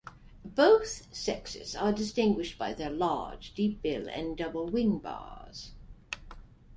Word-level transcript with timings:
Both 0.43 1.13
sexes 1.15 1.75
are 1.75 1.93
distinguished 1.93 2.57
by 2.57 2.73
their 2.73 2.89
large, 2.89 3.53
deep 3.53 3.83
bill 3.83 4.09
and 4.09 4.35
double 4.35 4.65
wing 4.65 4.97
bars. 4.97 5.73